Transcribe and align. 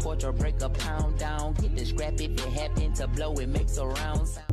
porch 0.00 0.24
or 0.24 0.32
break 0.32 0.60
a 0.62 0.68
pound 0.68 1.18
down. 1.18 1.54
Get 1.54 1.76
the 1.76 1.84
scrap 1.84 2.14
if 2.14 2.30
it 2.30 2.40
happen 2.40 2.92
to 2.94 3.06
blow, 3.06 3.34
it 3.34 3.48
makes 3.48 3.76
a 3.76 3.86
round 3.86 4.26
sound. 4.26 4.46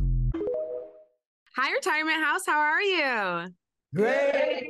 Hi, 1.56 1.72
Retirement 1.72 2.22
House. 2.22 2.46
How 2.46 2.58
are 2.60 2.82
you? 2.82 3.52
Great. 3.94 4.68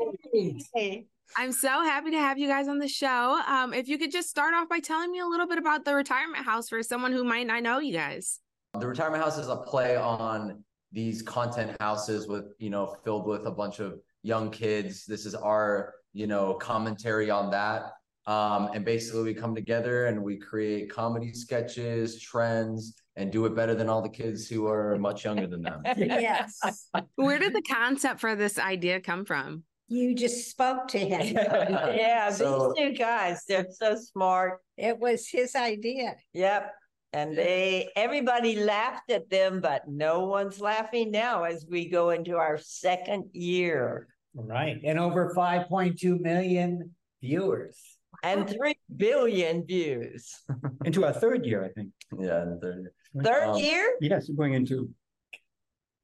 I'm 1.36 1.52
so 1.52 1.68
happy 1.68 2.12
to 2.12 2.18
have 2.18 2.38
you 2.38 2.48
guys 2.48 2.68
on 2.68 2.78
the 2.78 2.88
show. 2.88 3.40
Um, 3.46 3.74
if 3.74 3.88
you 3.88 3.98
could 3.98 4.10
just 4.10 4.30
start 4.30 4.54
off 4.54 4.68
by 4.68 4.78
telling 4.78 5.10
me 5.10 5.18
a 5.18 5.26
little 5.26 5.46
bit 5.46 5.58
about 5.58 5.84
the 5.84 5.94
Retirement 5.94 6.44
House 6.44 6.68
for 6.70 6.82
someone 6.82 7.12
who 7.12 7.24
might 7.24 7.46
not 7.46 7.62
know 7.62 7.78
you 7.80 7.92
guys. 7.92 8.40
The 8.78 8.86
retirement 8.86 9.22
house 9.22 9.38
is 9.38 9.48
a 9.48 9.56
play 9.56 9.96
on 9.96 10.62
these 10.92 11.20
content 11.22 11.76
houses 11.80 12.28
with, 12.28 12.44
you 12.58 12.70
know, 12.70 12.96
filled 13.04 13.26
with 13.26 13.46
a 13.46 13.50
bunch 13.50 13.80
of 13.80 13.98
young 14.22 14.50
kids. 14.50 15.04
This 15.04 15.26
is 15.26 15.34
our, 15.34 15.94
you 16.12 16.26
know, 16.26 16.54
commentary 16.54 17.28
on 17.28 17.50
that. 17.50 17.92
Um, 18.28 18.68
and 18.74 18.84
basically 18.84 19.22
we 19.22 19.32
come 19.32 19.54
together 19.54 20.06
and 20.06 20.22
we 20.22 20.36
create 20.36 20.90
comedy 20.90 21.32
sketches, 21.32 22.20
trends, 22.20 22.94
and 23.16 23.32
do 23.32 23.46
it 23.46 23.56
better 23.56 23.74
than 23.74 23.88
all 23.88 24.02
the 24.02 24.08
kids 24.10 24.46
who 24.46 24.66
are 24.66 24.98
much 24.98 25.24
younger 25.24 25.46
than 25.46 25.62
them. 25.62 25.82
Yes, 25.96 26.60
Where 27.16 27.38
did 27.38 27.54
the 27.54 27.62
concept 27.62 28.20
for 28.20 28.36
this 28.36 28.58
idea 28.58 29.00
come 29.00 29.24
from? 29.24 29.64
you 29.90 30.14
just 30.14 30.50
spoke 30.50 30.86
to 30.88 30.98
him. 30.98 31.34
Yeah, 31.34 32.30
So- 32.30 32.74
these 32.76 32.90
two 32.90 32.94
guys, 32.98 33.44
they're 33.48 33.66
so 33.70 33.96
smart. 33.96 34.60
It 34.76 34.98
was 34.98 35.26
his 35.26 35.56
idea. 35.56 36.14
Yep. 36.34 36.70
And 37.14 37.34
they, 37.34 37.88
everybody 37.96 38.56
laughed 38.56 39.10
at 39.10 39.30
them, 39.30 39.62
but 39.62 39.88
no 39.88 40.26
one's 40.26 40.60
laughing 40.60 41.10
now 41.10 41.44
as 41.44 41.64
we 41.66 41.88
go 41.88 42.10
into 42.10 42.36
our 42.36 42.58
second 42.58 43.30
year 43.32 44.08
Right. 44.34 44.78
And 44.84 44.98
over 44.98 45.32
5.2 45.34 46.20
million 46.20 46.94
viewers. 47.22 47.87
And 48.22 48.48
3 48.48 48.74
billion 48.96 49.64
views. 49.66 50.34
Into 50.84 51.04
our 51.04 51.12
third 51.12 51.46
year, 51.46 51.64
I 51.64 51.68
think. 51.68 51.90
Yeah. 52.18 52.42
And 52.42 52.60
they're- 52.60 52.92
Third 53.22 53.48
Um, 53.48 53.58
year? 53.58 53.96
Yes, 54.02 54.28
going 54.28 54.52
into, 54.52 54.90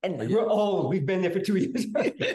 And 0.02 0.18
we're 0.18 0.46
old. 0.48 0.88
We've 0.90 1.04
been 1.04 1.20
there 1.22 1.30
for 1.30 1.40
two 1.40 1.56
years. 1.56 1.86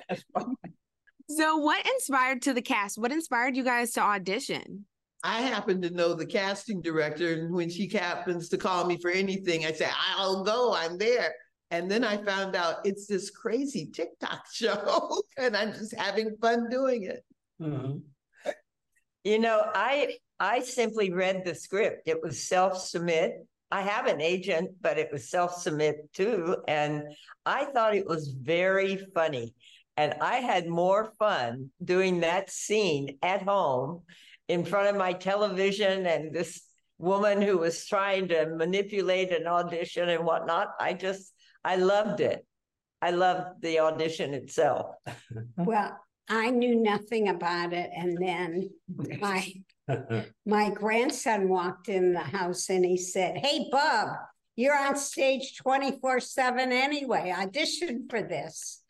So, 1.31 1.57
what 1.57 1.85
inspired 1.85 2.41
to 2.43 2.53
the 2.55 2.61
cast? 2.61 2.97
What 2.97 3.11
inspired 3.11 3.55
you 3.55 3.63
guys 3.63 3.91
to 3.93 4.01
audition? 4.01 4.85
I 5.23 5.41
happen 5.41 5.79
to 5.83 5.91
know 5.91 6.15
the 6.15 6.25
casting 6.25 6.81
director, 6.81 7.33
and 7.33 7.53
when 7.53 7.69
she 7.69 7.87
happens 7.87 8.49
to 8.49 8.57
call 8.57 8.85
me 8.87 8.97
for 8.99 9.11
anything, 9.11 9.63
I 9.65 9.71
say, 9.73 9.87
I'll 10.17 10.43
go, 10.43 10.73
I'm 10.73 10.97
there. 10.97 11.35
And 11.69 11.89
then 11.89 12.03
I 12.03 12.17
found 12.17 12.55
out 12.55 12.77
it's 12.83 13.05
this 13.05 13.29
crazy 13.29 13.85
TikTok 13.93 14.41
show, 14.51 15.21
and 15.37 15.55
I'm 15.55 15.71
just 15.73 15.93
having 15.95 16.35
fun 16.41 16.67
doing 16.67 17.03
it. 17.03 17.23
Mhm. 17.61 18.01
You 19.23 19.39
know, 19.39 19.61
I 19.73 20.17
I 20.39 20.61
simply 20.61 21.11
read 21.11 21.43
the 21.43 21.55
script. 21.55 22.07
It 22.07 22.21
was 22.23 22.47
self-submit. 22.47 23.45
I 23.71 23.81
have 23.81 24.07
an 24.07 24.21
agent, 24.21 24.71
but 24.81 24.97
it 24.97 25.09
was 25.11 25.29
self-submit 25.29 26.13
too. 26.13 26.57
And 26.67 27.03
I 27.45 27.65
thought 27.65 27.95
it 27.95 28.07
was 28.07 28.29
very 28.29 28.97
funny. 29.13 29.53
And 29.97 30.15
I 30.21 30.37
had 30.37 30.67
more 30.67 31.11
fun 31.19 31.71
doing 31.83 32.21
that 32.21 32.49
scene 32.49 33.17
at 33.21 33.43
home 33.43 34.03
in 34.47 34.63
front 34.63 34.87
of 34.87 34.95
my 34.95 35.13
television 35.13 36.05
and 36.05 36.33
this 36.33 36.61
woman 36.97 37.41
who 37.41 37.57
was 37.57 37.85
trying 37.85 38.29
to 38.29 38.47
manipulate 38.55 39.31
an 39.31 39.45
audition 39.45 40.09
and 40.09 40.25
whatnot. 40.25 40.69
I 40.79 40.93
just 40.93 41.33
I 41.63 41.75
loved 41.75 42.21
it. 42.21 42.45
I 43.01 43.11
loved 43.11 43.61
the 43.61 43.79
audition 43.79 44.33
itself. 44.33 44.95
Well, 45.57 45.97
I 46.29 46.51
knew 46.51 46.75
nothing 46.75 47.29
about 47.29 47.73
it. 47.73 47.89
And 47.95 48.17
then 48.17 48.69
my, 49.19 49.51
my 50.45 50.69
grandson 50.69 51.49
walked 51.49 51.89
in 51.89 52.13
the 52.13 52.19
house 52.19 52.69
and 52.69 52.85
he 52.85 52.97
said, 52.97 53.37
Hey, 53.37 53.67
Bob, 53.71 54.09
you're 54.55 54.77
on 54.77 54.95
stage 54.95 55.55
24 55.57 56.19
seven 56.19 56.71
anyway. 56.71 57.33
Audition 57.35 58.07
for 58.09 58.21
this. 58.21 58.83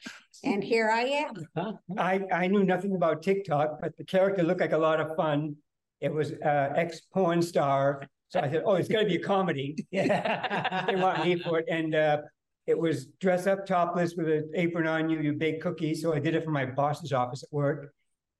And 0.43 0.63
here 0.63 0.89
I 0.89 1.27
am. 1.55 1.79
I, 1.97 2.21
I 2.31 2.47
knew 2.47 2.63
nothing 2.63 2.95
about 2.95 3.21
TikTok, 3.21 3.79
but 3.81 3.95
the 3.97 4.03
character 4.03 4.43
looked 4.43 4.61
like 4.61 4.73
a 4.73 4.77
lot 4.77 4.99
of 4.99 5.15
fun. 5.15 5.55
It 6.01 6.13
was 6.13 6.31
uh, 6.31 6.73
ex 6.75 7.01
porn 7.13 7.41
star. 7.41 8.01
So 8.29 8.39
I 8.39 8.49
said, 8.49 8.63
oh, 8.65 8.75
it's 8.75 8.87
got 8.87 9.01
to 9.01 9.05
be 9.05 9.15
a 9.15 9.23
comedy. 9.23 9.85
they 9.91 10.95
want 10.95 11.23
me 11.23 11.37
for 11.39 11.59
it. 11.59 11.65
And 11.69 11.95
uh, 11.95 12.21
it 12.69 12.77
was 12.77 13.07
dress 13.19 13.47
up 13.47 13.65
topless 13.65 14.13
with 14.15 14.29
an 14.29 14.51
apron 14.53 14.85
on 14.85 15.09
you, 15.09 15.19
you 15.19 15.33
bake 15.33 15.59
cookies. 15.59 16.01
So 16.03 16.13
I 16.13 16.19
did 16.19 16.35
it 16.35 16.45
for 16.45 16.51
my 16.51 16.65
boss's 16.65 17.11
office 17.11 17.41
at 17.41 17.51
work 17.51 17.93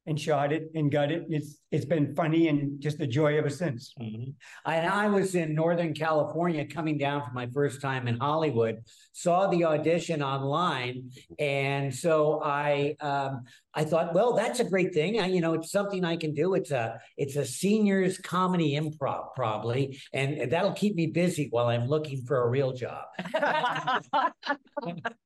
and 0.10 0.20
shot 0.20 0.52
it 0.52 0.72
and 0.74 0.92
got 0.92 1.12
it. 1.12 1.24
It's 1.30 1.58
it's 1.72 1.86
been 1.86 2.16
funny 2.16 2.48
and 2.48 2.82
just 2.82 3.00
a 3.00 3.08
joy 3.08 3.38
ever 3.38 3.50
since. 3.50 3.94
Mhm. 4.02 4.34
And 4.66 4.88
I 4.90 5.08
was 5.08 5.36
in 5.36 5.54
Northern 5.54 5.94
California 5.94 6.66
coming 6.66 6.98
down 6.98 7.24
for 7.24 7.32
my 7.32 7.48
first 7.54 7.80
time 7.82 8.08
in 8.08 8.18
Hollywood, 8.18 8.80
saw 9.14 9.48
the 9.48 9.66
audition 9.66 10.24
online. 10.24 11.12
And 11.38 11.94
so 11.94 12.42
I 12.44 12.96
um, 13.00 13.44
I 13.74 13.84
thought, 13.84 14.14
well, 14.16 14.34
that's 14.34 14.60
a 14.60 14.64
great 14.66 14.94
thing. 14.94 15.20
I, 15.20 15.28
you 15.28 15.42
know, 15.42 15.54
it's 15.54 15.72
something 15.72 16.04
I 16.04 16.18
can 16.18 16.34
do. 16.34 16.56
It's 16.56 16.72
a 16.72 17.00
it's 17.18 17.36
a 17.36 17.46
seniors 17.46 18.18
comedy 18.18 18.74
improv 18.74 19.36
probably, 19.36 20.00
and 20.12 20.52
that'll 20.52 20.74
keep 20.74 20.96
me 20.96 21.08
busy 21.08 21.48
while 21.52 21.68
I'm 21.68 21.88
looking 21.88 22.24
for 22.26 22.42
a 22.42 22.50
real 22.50 22.74
job. 22.74 23.06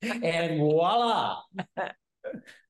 and 0.02 0.60
voila. 0.60 1.38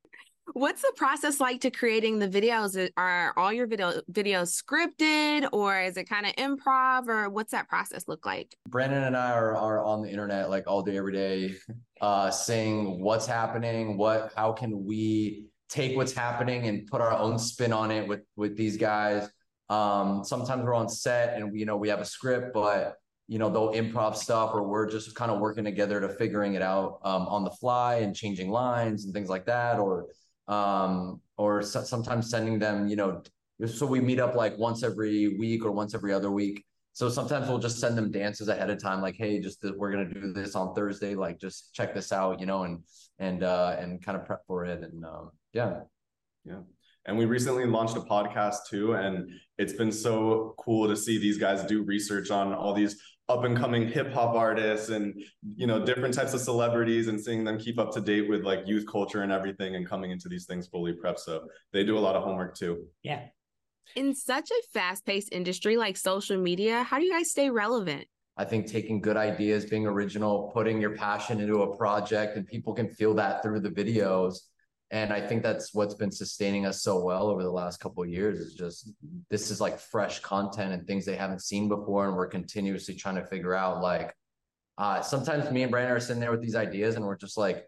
What's 0.53 0.84
the 0.84 0.94
process 0.96 1.40
like 1.40 1.62
to 1.62 1.72
creating 1.72 2.19
the 2.19 2.30
videos? 2.30 2.90
Are 2.96 3.34
all 3.36 3.52
your 3.52 3.66
video 3.66 4.02
videos 4.12 4.53
scripted, 4.53 5.50
or 5.52 5.81
is 5.81 5.97
it 5.97 6.08
kind 6.08 6.28
of 6.28 6.34
improv, 6.34 7.08
or 7.08 7.28
what's 7.31 7.52
that 7.53 7.68
process 7.68 8.08
look 8.08 8.24
like? 8.24 8.56
Brandon 8.69 9.03
and 9.03 9.18
I 9.18 9.31
are, 9.31 9.56
are 9.56 9.84
on 9.84 10.03
the 10.03 10.09
internet 10.12 10.52
like 10.52 10.66
all 10.68 10.84
day, 10.84 10.96
every 10.96 11.14
day, 11.14 11.56
uh, 12.02 12.30
saying 12.30 13.02
what's 13.02 13.25
happening, 13.25 13.97
what, 13.97 14.31
how 14.36 14.52
can 14.52 14.86
we 14.86 15.47
take 15.69 15.97
what's 15.97 16.14
happening 16.14 16.68
and 16.68 16.85
put 16.85 17.02
our 17.02 17.14
own 17.14 17.40
spin 17.40 17.74
on 17.74 17.90
it 17.90 18.08
with, 18.08 18.22
with 18.35 18.56
these 18.56 18.78
guys. 18.78 19.28
Um, 19.70 20.24
sometimes 20.24 20.64
we're 20.64 20.75
on 20.75 20.88
set 20.88 21.35
and 21.35 21.52
we, 21.52 21.62
you 21.62 21.66
know, 21.66 21.78
we 21.78 21.90
have 21.90 22.00
a 22.00 22.06
script, 22.06 22.53
but 22.53 22.97
you 23.28 23.40
know, 23.40 23.50
they'll 23.50 23.72
improv 23.72 24.16
stuff 24.16 24.52
or 24.53 24.68
we're 24.68 24.88
just 24.88 25.16
kind 25.16 25.31
of 25.31 25.40
working 25.40 25.64
together 25.64 26.00
to 26.00 26.09
figuring 26.09 26.53
it 26.53 26.62
out, 26.62 27.00
um, 27.03 27.24
on 27.24 27.44
the 27.44 27.50
fly 27.50 27.96
and 27.96 28.16
changing 28.16 28.52
lines 28.52 29.06
and 29.06 29.14
things 29.16 29.30
like 29.30 29.47
that, 29.47 29.80
or, 29.80 30.06
um, 30.47 31.21
or 31.37 31.61
so- 31.61 31.83
sometimes 31.83 32.29
sending 32.29 32.59
them, 32.59 32.87
you 32.87 32.95
know, 32.95 33.21
so 33.65 33.85
we 33.85 33.99
meet 33.99 34.19
up 34.19 34.35
like 34.35 34.57
once 34.57 34.83
every 34.83 35.37
week 35.37 35.65
or 35.65 35.71
once 35.71 35.93
every 35.93 36.13
other 36.13 36.31
week. 36.31 36.65
So 36.93 37.09
sometimes 37.09 37.47
we'll 37.47 37.59
just 37.59 37.79
send 37.79 37.97
them 37.97 38.11
dances 38.11 38.49
ahead 38.49 38.69
of 38.69 38.81
time, 38.81 39.01
like, 39.01 39.15
hey, 39.15 39.39
just 39.39 39.63
we're 39.77 39.91
gonna 39.91 40.09
do 40.09 40.31
this 40.33 40.55
on 40.55 40.75
Thursday, 40.75 41.15
like 41.15 41.39
just 41.39 41.73
check 41.73 41.93
this 41.95 42.11
out, 42.11 42.39
you 42.39 42.45
know, 42.45 42.63
and 42.63 42.83
and 43.19 43.43
uh 43.43 43.75
and 43.79 44.03
kind 44.03 44.17
of 44.17 44.25
prep 44.25 44.45
for 44.45 44.65
it. 44.65 44.83
And 44.83 45.03
um 45.05 45.31
yeah. 45.53 45.81
Yeah. 46.45 46.59
And 47.06 47.18
we 47.18 47.25
recently 47.25 47.66
launched 47.66 47.97
a 47.97 48.02
podcast 48.02 48.68
too. 48.69 48.94
And 48.94 49.30
it's 49.58 49.74
been 49.74 49.91
so 49.91 50.56
cool 50.58 50.88
to 50.88 50.96
see 50.96 51.18
these 51.18 51.38
guys 51.38 51.64
do 51.66 51.84
research 51.84 52.31
on 52.31 52.53
all 52.53 52.74
these 52.74 53.02
up 53.30 53.44
and 53.46 53.58
coming 53.58 53.88
hip 53.88 54.12
hop 54.12 54.36
artists 54.36 54.90
and, 54.90 55.14
you 55.56 55.66
know, 55.66 55.84
different 55.84 56.14
types 56.14 56.34
of 56.34 56.41
celebrities 56.41 57.08
and 57.08 57.19
seeing 57.19 57.44
them 57.44 57.58
keep 57.58 57.80
up 57.80 57.94
to 57.94 58.02
date 58.02 58.30
with 58.30 58.44
like 58.44 58.62
youth 58.66 58.86
culture 58.90 59.22
and 59.22 59.31
everything 59.31 59.75
and 59.75 59.88
coming 59.88 60.12
into 60.12 60.28
these 60.28 60.46
things 60.46 60.68
fully 60.68 60.94
prepped. 60.94 61.19
So 61.19 61.47
they 61.72 61.84
do 61.84 61.97
a 61.97 62.00
lot 62.00 62.16
of 62.16 62.24
homework 62.24 62.56
too. 62.56 62.86
Yeah. 63.02 63.22
In 63.96 64.16
such 64.16 64.50
a 64.50 64.62
fast-paced 64.73 65.32
industry 65.32 65.78
like 65.78 65.97
social 65.97 66.38
media, 66.38 66.84
how 66.84 66.99
do 66.99 67.06
you 67.06 67.11
guys 67.11 67.32
stay 67.32 67.49
relevant? 67.49 68.06
I 68.35 68.46
think 68.46 68.66
taking 68.66 68.99
good 68.99 69.17
ideas, 69.17 69.66
being 69.66 69.85
original, 69.85 70.49
putting 70.53 70.82
your 70.82 70.96
passion 70.96 71.40
into 71.40 71.61
a 71.61 71.78
project, 71.78 72.35
and 72.35 72.47
people 72.47 72.73
can 72.73 72.90
feel 72.90 73.14
that 73.16 73.44
through 73.44 73.59
the 73.59 73.70
videos. 73.70 74.35
And 74.93 75.11
I 75.11 75.19
think 75.19 75.41
that's 75.41 75.73
what's 75.73 75.95
been 75.95 76.11
sustaining 76.11 76.67
us 76.67 76.84
so 76.84 77.03
well 77.03 77.28
over 77.28 77.41
the 77.41 77.51
last 77.51 77.79
couple 77.79 78.03
of 78.03 78.09
years 78.09 78.40
is 78.40 78.53
just 78.53 78.91
this 79.29 79.49
is 79.49 79.59
like 79.59 79.79
fresh 79.79 80.19
content 80.19 80.72
and 80.72 80.85
things 80.85 81.03
they 81.03 81.16
haven't 81.16 81.41
seen 81.41 81.67
before. 81.67 82.07
And 82.07 82.16
we're 82.16 82.28
continuously 82.28 82.93
trying 82.93 83.16
to 83.16 83.25
figure 83.25 83.55
out 83.55 83.81
like 83.81 84.16
uh 84.78 85.01
sometimes 85.01 85.49
me 85.49 85.63
and 85.63 85.72
Brandon 85.72 85.97
are 85.97 85.99
sitting 85.99 86.19
there 86.19 86.31
with 86.31 86.41
these 86.41 86.55
ideas 86.55 86.95
and 86.95 87.03
we're 87.03 87.17
just 87.17 87.37
like, 87.37 87.67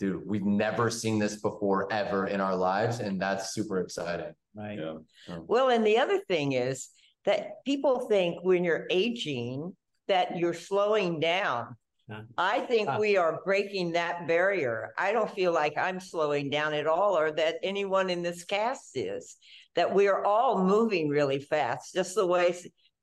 dude, 0.00 0.26
we've 0.26 0.46
never 0.46 0.88
seen 0.88 1.18
this 1.18 1.36
before 1.36 1.92
ever 1.92 2.28
in 2.28 2.40
our 2.40 2.56
lives. 2.56 2.98
And 2.98 3.20
that's 3.20 3.52
super 3.52 3.80
exciting. 3.80 4.34
Right. 4.54 4.78
Yeah. 4.78 5.38
Well, 5.46 5.68
and 5.68 5.86
the 5.86 5.98
other 5.98 6.20
thing 6.28 6.52
is 6.52 6.88
that 7.26 7.62
people 7.66 8.08
think 8.08 8.42
when 8.42 8.64
you're 8.64 8.86
aging 8.88 9.76
that 10.08 10.38
you're 10.38 10.54
slowing 10.54 11.20
down. 11.20 11.76
Huh. 12.10 12.22
I 12.36 12.60
think 12.60 12.88
Ah. 12.88 12.98
we 12.98 13.16
are 13.16 13.40
breaking 13.44 13.92
that 13.92 14.28
barrier. 14.28 14.92
I 14.98 15.12
don't 15.12 15.30
feel 15.30 15.52
like 15.52 15.78
I'm 15.78 16.00
slowing 16.00 16.50
down 16.50 16.74
at 16.74 16.86
all 16.86 17.16
or 17.16 17.32
that 17.32 17.56
anyone 17.62 18.10
in 18.10 18.22
this 18.22 18.44
cast 18.44 18.96
is. 18.96 19.36
That 19.74 19.94
we 19.94 20.06
are 20.08 20.24
all 20.24 20.62
moving 20.62 21.08
really 21.08 21.40
fast, 21.40 21.94
just 21.94 22.14
the 22.14 22.26
way 22.26 22.54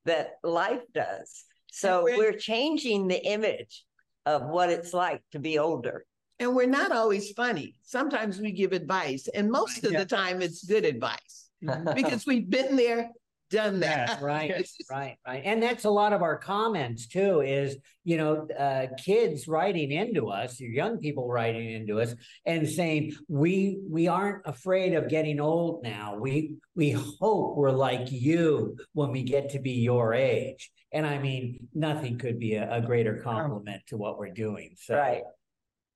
that 0.04 0.34
life 0.42 0.82
does. 0.94 1.44
So 1.70 2.04
we're- 2.04 2.16
we're 2.18 2.32
changing 2.38 3.08
the 3.08 3.22
image 3.26 3.84
of 4.24 4.46
what 4.48 4.70
it's 4.70 4.94
like 4.94 5.20
to 5.32 5.38
be 5.38 5.58
older. 5.58 6.06
And 6.38 6.54
we're 6.56 6.66
not 6.66 6.92
always 6.92 7.32
funny. 7.32 7.74
Sometimes 7.82 8.40
we 8.40 8.52
give 8.52 8.72
advice, 8.72 9.28
and 9.28 9.50
most 9.50 9.84
of 9.84 9.92
Yeah. 9.92 10.00
the 10.00 10.06
time 10.06 10.42
it's 10.42 10.64
good 10.64 10.84
advice 10.84 11.50
because 11.94 12.24
we've 12.26 12.48
been 12.48 12.76
there, 12.76 13.10
done 13.52 13.80
that. 13.80 14.20
Right, 14.20 14.68
right, 14.90 15.16
right. 15.26 15.42
And 15.44 15.62
that's 15.62 15.84
a 15.84 15.90
lot 15.90 16.12
of 16.12 16.22
our 16.22 16.36
comments 16.36 17.06
too, 17.06 17.40
is, 17.42 17.76
you 18.04 18.16
know, 18.16 18.48
uh, 18.58 18.86
kids 18.98 19.46
writing 19.46 19.92
into 19.92 20.28
us, 20.28 20.58
young 20.58 20.98
people 20.98 21.28
writing 21.28 21.72
into 21.72 22.00
us 22.00 22.14
and 22.44 22.68
saying, 22.68 23.14
we, 23.28 23.78
we 23.88 24.08
aren't 24.08 24.42
afraid 24.46 24.94
of 24.94 25.08
getting 25.08 25.38
old 25.38 25.84
now. 25.84 26.16
We, 26.18 26.56
we 26.74 26.90
hope 26.90 27.56
we're 27.56 27.70
like 27.70 28.10
you 28.10 28.76
when 28.94 29.12
we 29.12 29.22
get 29.22 29.50
to 29.50 29.60
be 29.60 29.72
your 29.72 30.14
age. 30.14 30.70
And 30.92 31.06
I 31.06 31.18
mean, 31.18 31.68
nothing 31.74 32.18
could 32.18 32.38
be 32.38 32.54
a, 32.54 32.76
a 32.76 32.80
greater 32.80 33.20
compliment 33.22 33.82
to 33.88 33.96
what 33.96 34.18
we're 34.18 34.32
doing. 34.32 34.74
So. 34.76 34.96
Right. 34.96 35.22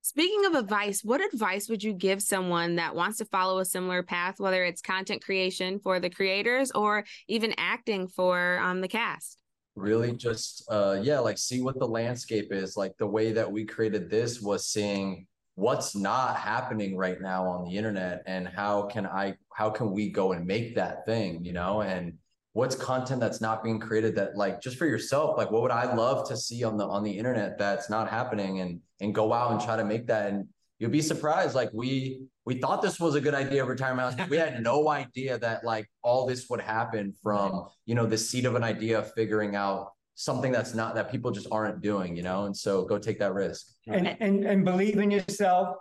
Speaking 0.06 0.47
of 0.47 0.55
advice, 0.55 1.03
what 1.03 1.20
advice 1.20 1.69
would 1.69 1.82
you 1.82 1.93
give 1.93 2.23
someone 2.23 2.76
that 2.76 2.94
wants 2.94 3.19
to 3.19 3.25
follow 3.25 3.58
a 3.58 3.64
similar 3.64 4.05
path, 4.05 4.38
whether 4.38 4.64
it's 4.64 4.81
content 4.81 5.20
creation 5.20 5.81
for 5.81 5.99
the 5.99 6.08
creators 6.08 6.70
or 6.70 7.05
even 7.26 7.53
acting 7.58 8.06
for 8.06 8.61
um, 8.61 8.81
the 8.81 8.87
cast? 8.87 9.38
really 9.75 10.12
just 10.12 10.64
uh 10.70 10.99
yeah 11.03 11.19
like 11.19 11.37
see 11.37 11.61
what 11.61 11.79
the 11.79 11.87
landscape 11.87 12.50
is 12.50 12.79
like 12.79 12.97
the 12.97 13.06
way 13.06 13.31
that 13.31 13.53
we 13.53 13.62
created 13.62 14.08
this 14.08 14.41
was 14.41 14.67
seeing 14.67 15.26
what's 15.55 15.94
not 15.94 16.35
happening 16.35 16.97
right 16.97 17.20
now 17.20 17.47
on 17.47 17.62
the 17.62 17.76
internet 17.76 18.23
and 18.26 18.49
how 18.49 18.85
can 18.85 19.05
i 19.05 19.35
how 19.53 19.69
can 19.69 19.91
we 19.91 20.08
go 20.08 20.32
and 20.32 20.47
make 20.47 20.75
that 20.75 21.05
thing 21.05 21.44
you 21.44 21.53
know 21.53 21.82
and 21.82 22.14
what's 22.56 22.75
content 22.75 23.20
that's 23.20 23.43
not 23.43 23.62
being 23.62 23.79
created 23.79 24.14
that 24.14 24.35
like 24.35 24.62
just 24.62 24.79
for 24.79 24.87
yourself 24.87 25.37
like 25.37 25.50
what 25.50 25.61
would 25.61 25.70
i 25.70 25.94
love 25.94 26.26
to 26.26 26.35
see 26.35 26.64
on 26.64 26.79
the 26.79 26.87
on 26.87 27.05
the 27.05 27.11
internet 27.11 27.58
that's 27.58 27.91
not 27.91 28.08
happening? 28.08 28.61
And 28.61 28.81
and 29.00 29.14
go 29.14 29.32
out 29.32 29.53
and 29.53 29.61
try 29.61 29.76
to 29.76 29.85
make 29.85 30.06
that. 30.06 30.31
And 30.31 30.47
you'll 30.79 30.91
be 30.91 31.03
surprised 31.03 31.55
like 31.55 31.70
we 31.73 32.23
we 32.44 32.55
thought 32.58 32.82
this 32.82 33.00
was 33.00 33.14
a 33.14 33.20
good 33.20 33.35
idea 33.35 33.62
of 33.62 33.69
retirement 33.69 34.19
house 34.19 34.31
we 34.31 34.37
had 34.37 34.62
no 34.62 34.88
idea 35.03 35.38
that 35.38 35.64
like 35.64 35.87
all 36.03 36.26
this 36.26 36.49
would 36.49 36.61
happen 36.61 37.14
from 37.23 37.67
you 37.85 37.94
know 37.94 38.06
the 38.06 38.19
seed 38.19 38.44
of 38.44 38.55
an 38.55 38.62
idea 38.62 38.99
of 38.99 39.12
figuring 39.14 39.56
out 39.56 39.93
something 40.14 40.50
that's 40.50 40.75
not 40.75 40.94
that 40.94 41.11
people 41.11 41.31
just 41.31 41.49
aren't 41.50 41.82
doing 41.82 42.17
you 42.17 42.23
know? 42.23 42.44
And 42.44 42.56
so 42.56 42.85
go 42.85 42.99
take 42.99 43.19
that 43.19 43.35
risk. 43.35 43.67
And, 43.87 44.17
and, 44.20 44.44
and 44.44 44.64
believe 44.64 44.99
in 44.99 45.11
yourself 45.11 45.76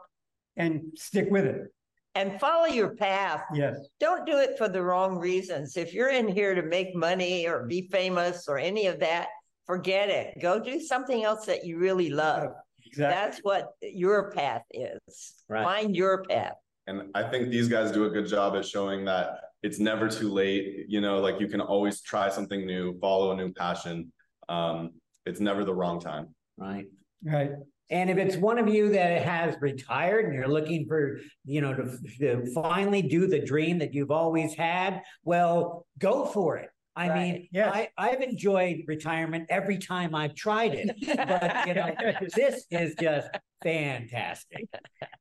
and 0.57 0.81
stick 0.95 1.27
with 1.29 1.45
it. 1.45 1.73
And 2.15 2.39
follow 2.39 2.65
your 2.65 2.95
path. 2.95 3.43
Yes. 3.53 3.75
Don't 3.99 4.25
do 4.25 4.37
it 4.37 4.57
for 4.57 4.69
the 4.69 4.81
wrong 4.81 5.17
reasons. 5.17 5.75
If 5.75 5.93
you're 5.93 6.09
in 6.09 6.27
here 6.27 6.55
to 6.55 6.63
make 6.63 6.95
money 6.95 7.45
or 7.45 7.65
be 7.65 7.89
famous 7.91 8.47
or 8.47 8.57
any 8.57 8.87
of 8.87 8.99
that, 9.01 9.27
forget 9.65 10.09
it. 10.09 10.41
Go 10.41 10.59
do 10.59 10.79
something 10.79 11.25
else 11.25 11.45
that 11.45 11.65
you 11.65 11.77
really 11.77 12.09
love. 12.09 12.51
Exactly. 12.85 13.15
That's 13.15 13.39
what 13.39 13.71
your 13.81 14.31
path 14.31 14.63
is. 14.71 15.33
Right. 15.49 15.63
Find 15.63 15.95
your 15.95 16.23
path. 16.23 16.53
And 16.87 17.09
I 17.15 17.23
think 17.23 17.49
these 17.49 17.67
guys 17.67 17.91
do 17.91 18.05
a 18.05 18.09
good 18.09 18.27
job 18.27 18.55
at 18.55 18.65
showing 18.65 19.03
that 19.05 19.39
it's 19.63 19.79
never 19.79 20.07
too 20.07 20.31
late. 20.31 20.85
You 20.87 21.01
know, 21.01 21.19
like 21.19 21.39
you 21.41 21.47
can 21.47 21.59
always 21.59 22.01
try 22.01 22.29
something 22.29 22.65
new, 22.65 22.97
follow 22.99 23.31
a 23.31 23.35
new 23.35 23.51
passion. 23.51 24.11
Um, 24.47 24.91
it's 25.25 25.39
never 25.39 25.65
the 25.65 25.73
wrong 25.73 25.99
time. 25.99 26.33
Right. 26.57 26.85
Right. 27.23 27.51
And 27.89 28.09
if 28.09 28.17
it's 28.17 28.35
one 28.35 28.57
of 28.57 28.67
you 28.67 28.89
that 28.89 29.21
has 29.23 29.55
retired 29.61 30.25
and 30.25 30.33
you're 30.33 30.47
looking 30.47 30.87
for, 30.87 31.19
you 31.45 31.61
know, 31.61 31.73
to, 31.73 31.97
to 32.19 32.51
finally 32.53 33.01
do 33.03 33.27
the 33.27 33.39
dream 33.39 33.77
that 33.79 33.93
you've 33.93 34.11
always 34.11 34.55
had, 34.55 35.01
well, 35.23 35.85
go 35.99 36.25
for 36.25 36.57
it. 36.57 36.69
I 36.95 37.09
Right. 37.09 37.33
mean, 37.33 37.47
Yes. 37.51 37.71
I, 37.73 37.89
I've 37.97 38.21
enjoyed 38.21 38.77
retirement 38.87 39.47
every 39.49 39.77
time 39.77 40.15
I've 40.15 40.33
tried 40.33 40.73
it, 40.75 40.95
but 41.17 41.67
you 41.67 41.73
know, 41.73 41.93
this 42.35 42.65
is 42.71 42.95
just 42.99 43.27
fantastic. 43.61 44.65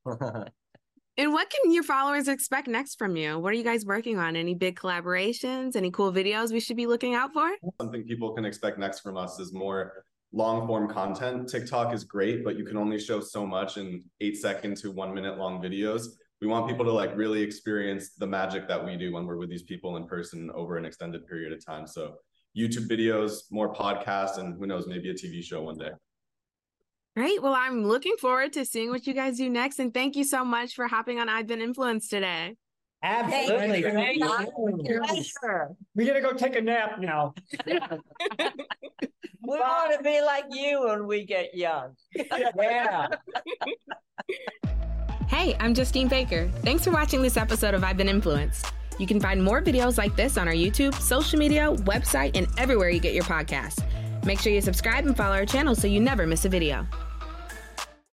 And 1.17 1.31
what 1.31 1.49
can 1.49 1.71
your 1.71 1.83
followers 1.83 2.27
expect 2.27 2.67
next 2.67 2.97
from 2.97 3.15
you? 3.15 3.39
What 3.39 3.53
are 3.53 3.55
you 3.55 3.63
guys 3.63 3.85
working 3.85 4.19
on? 4.19 4.35
Any 4.35 4.53
big 4.53 4.77
collaborations? 4.77 5.77
Any 5.77 5.89
cool 5.89 6.11
videos 6.11 6.51
we 6.51 6.59
should 6.59 6.75
be 6.75 6.87
looking 6.87 7.13
out 7.13 7.31
for? 7.31 7.49
Something 7.79 8.03
people 8.03 8.33
can 8.33 8.43
expect 8.43 8.77
next 8.77 8.99
from 8.99 9.15
us 9.15 9.39
is 9.39 9.53
more 9.53 10.03
long 10.35 10.67
form 10.67 10.87
content. 10.87 11.47
TikTok 11.49 11.93
is 11.93 12.03
great, 12.03 12.43
but 12.43 12.57
you 12.57 12.65
can 12.65 12.77
only 12.77 12.99
show 12.99 13.21
so 13.21 13.45
much 13.45 13.77
in 13.77 14.03
eight 14.19 14.37
second 14.37 14.77
to 14.77 14.91
one 14.91 15.13
minute 15.13 15.37
long 15.37 15.61
videos. 15.61 16.07
We 16.41 16.47
want 16.47 16.67
people 16.67 16.85
to 16.85 16.91
like 16.91 17.15
really 17.15 17.41
experience 17.41 18.11
the 18.15 18.27
magic 18.27 18.67
that 18.67 18.83
we 18.83 18.97
do 18.97 19.13
when 19.13 19.25
we're 19.25 19.37
with 19.37 19.49
these 19.49 19.63
people 19.63 19.95
in 19.95 20.05
person 20.05 20.51
over 20.53 20.77
an 20.77 20.85
extended 20.85 21.25
period 21.25 21.53
of 21.53 21.65
time. 21.65 21.87
So 21.87 22.15
YouTube 22.55 22.87
videos, 22.89 23.43
more 23.49 23.73
podcasts, 23.73 24.37
and 24.37 24.59
who 24.59 24.67
knows, 24.67 24.87
maybe 24.87 25.09
a 25.09 25.13
TV 25.13 25.41
show 25.41 25.63
one 25.63 25.77
day. 25.77 25.91
Great. 27.15 27.41
Well, 27.41 27.53
I'm 27.53 27.85
looking 27.85 28.17
forward 28.17 28.51
to 28.53 28.65
seeing 28.65 28.89
what 28.89 29.07
you 29.07 29.13
guys 29.13 29.37
do 29.37 29.49
next. 29.49 29.79
And 29.79 29.93
thank 29.93 30.17
you 30.17 30.25
so 30.25 30.43
much 30.43 30.75
for 30.75 30.87
hopping 30.87 31.19
on 31.19 31.29
I've 31.29 31.47
Been 31.47 31.61
Influenced 31.61 32.09
today. 32.09 32.55
Absolutely. 33.01 33.79
you. 33.79 33.91
Thank 33.91 34.17
you. 34.17 35.01
Pleasure. 35.01 35.75
We 35.95 36.05
gotta 36.05 36.21
go 36.21 36.33
take 36.33 36.55
a 36.57 36.61
nap 36.61 36.99
now. 36.99 37.33
We 39.47 39.59
want 39.59 39.95
to 39.95 40.03
be 40.03 40.21
like 40.21 40.45
you 40.49 40.85
when 40.85 41.05
we 41.05 41.23
get 41.25 41.55
young. 41.55 41.95
Yeah. 42.57 43.07
Hey, 45.27 45.55
I'm 45.59 45.73
Justine 45.73 46.07
Baker. 46.07 46.49
Thanks 46.63 46.83
for 46.83 46.91
watching 46.91 47.21
this 47.21 47.37
episode 47.37 47.73
of 47.73 47.83
I've 47.83 47.97
Been 47.97 48.09
Influenced. 48.09 48.71
You 48.97 49.05
can 49.05 49.19
find 49.19 49.43
more 49.43 49.61
videos 49.61 49.97
like 49.97 50.15
this 50.15 50.37
on 50.37 50.47
our 50.47 50.53
YouTube, 50.53 50.95
social 50.95 51.37
media, 51.37 51.71
website, 51.71 52.35
and 52.35 52.47
everywhere 52.57 52.89
you 52.89 52.99
get 52.99 53.13
your 53.13 53.25
podcasts. 53.25 53.83
Make 54.25 54.39
sure 54.39 54.51
you 54.51 54.61
subscribe 54.61 55.05
and 55.05 55.15
follow 55.15 55.35
our 55.35 55.45
channel 55.45 55.75
so 55.75 55.87
you 55.87 55.99
never 55.99 56.25
miss 56.25 56.45
a 56.45 56.49
video. 56.49 56.87